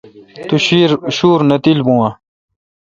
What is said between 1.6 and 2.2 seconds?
تیل بُون آں؟